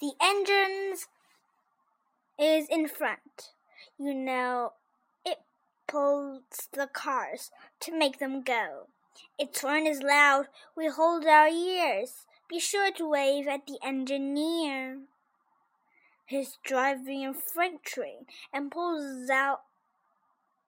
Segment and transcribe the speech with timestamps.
[0.00, 1.06] The engines
[2.38, 3.52] is in front.
[3.98, 4.72] You know,
[5.24, 5.38] it
[5.86, 8.88] pulls the cars to make them go.
[9.38, 10.46] Its horn is loud.
[10.76, 12.26] We hold our ears.
[12.48, 14.98] Be sure to wave at the engineer.
[16.26, 19.60] He's driving a freight train and pulls out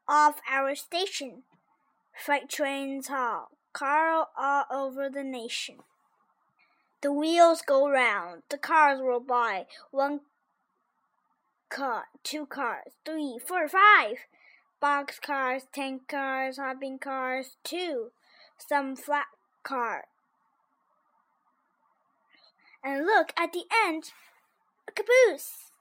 [0.09, 1.43] off our station.
[2.25, 5.77] Freight trains haul car all over the nation.
[7.03, 9.67] The wheels go round, the cars roll by.
[9.91, 10.21] One
[11.69, 14.19] car, two cars, three, four, five.
[14.81, 18.11] Box cars, tank cars, hopper cars, two.
[18.59, 19.27] Some flat
[19.63, 20.05] car.
[22.85, 24.13] And look at the end,
[24.89, 25.73] a caboose.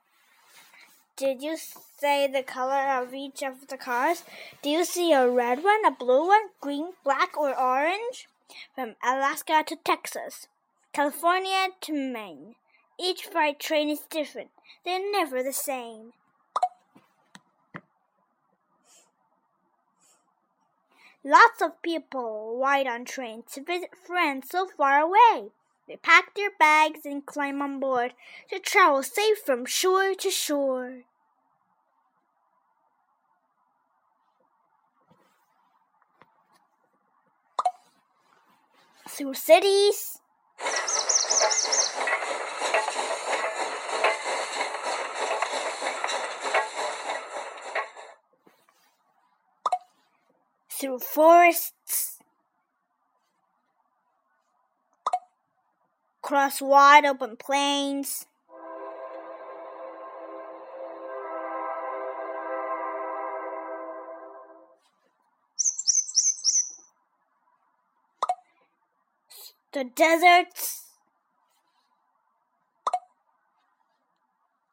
[1.18, 4.24] Did you say the color of each of the cars?
[4.62, 8.28] Do you see a red one, a blue one, green, black, or orange?
[8.74, 10.48] From Alaska to Texas.
[10.94, 12.56] California to Maine.
[13.00, 14.50] Each freight train is different.
[14.84, 16.14] They're never the same.
[21.24, 25.50] Lots of people ride on trains to visit friends so far away.
[25.88, 28.14] They pack their bags and climb on board
[28.50, 31.02] to travel safe from shore to shore.
[39.08, 40.20] Through cities,
[50.78, 52.20] through forests,
[56.22, 58.26] across wide open plains.
[69.72, 70.84] The deserts,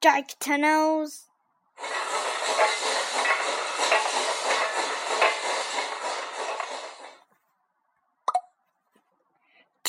[0.00, 1.28] dark tunnels,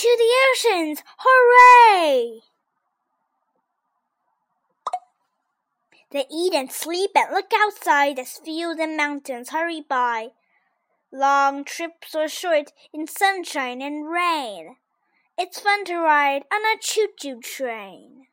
[0.03, 1.01] to the oceans!
[1.19, 2.41] Hooray!
[6.11, 10.31] They eat and sleep and look outside as fields and mountains hurry by.
[11.09, 14.75] Long trips or short in sunshine and rain.
[15.37, 18.27] It's fun to ride on a choo choo train.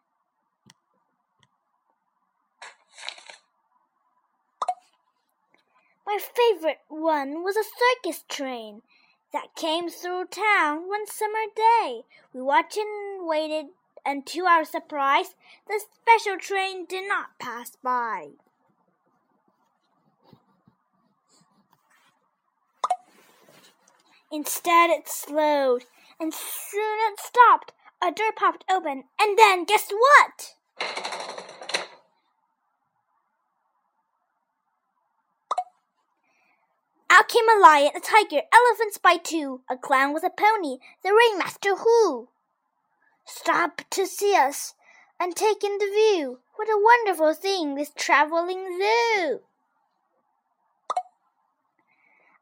[6.04, 8.82] My favorite one was a circus train
[9.32, 12.02] that came through town one summer day.
[12.32, 13.66] We watched and waited,
[14.04, 15.34] and to our surprise,
[15.68, 18.30] the special train did not pass by.
[24.32, 25.84] Instead, it slowed,
[26.20, 27.72] and soon it stopped.
[28.02, 30.54] A door popped open, and then guess what?
[37.10, 41.12] Out came a lion, a tiger, elephants by two, a clown with a pony, the
[41.12, 42.28] ringmaster who
[43.24, 44.74] Stop to see us
[45.18, 46.40] and take in the view.
[46.56, 49.40] What a wonderful thing, this traveling zoo!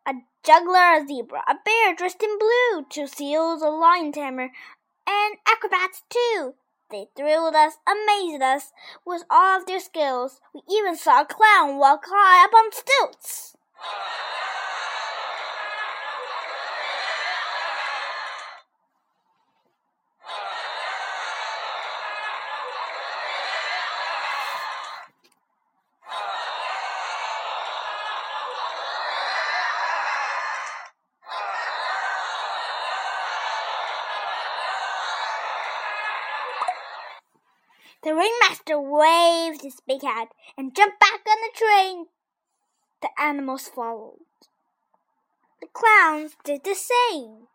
[0.06, 4.50] a juggler, a zebra, a bear dressed in blue, two seals, a lion tamer,
[5.06, 6.54] and acrobats too.
[6.90, 8.72] They thrilled us, amazed us
[9.04, 10.40] with all of their skills.
[10.54, 13.37] We even saw a clown walk high up on stilts.
[38.18, 42.06] Ringmaster waved his big hat and jumped back on the train.
[43.00, 44.18] The animals followed.
[45.60, 47.46] The clowns did the same.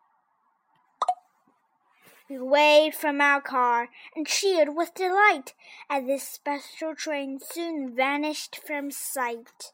[2.30, 5.54] We waved from our car and cheered with delight
[5.90, 9.74] as this special train soon vanished from sight.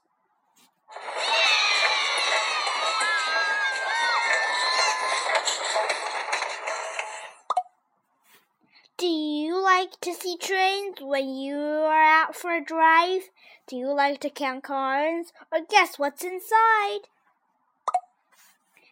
[8.97, 13.29] Do you like to see trains when you are out for a drive?
[13.65, 17.07] Do you like to count cars or guess what's inside?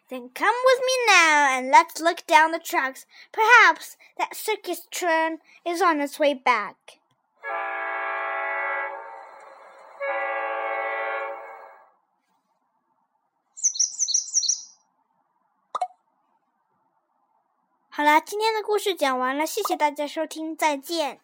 [0.08, 3.04] Then come with me now and let's look down the tracks.
[3.32, 6.76] Perhaps that circus train is on its way back.
[17.98, 21.18] 好啦，今天的故事讲完了，谢谢大家收听，再见。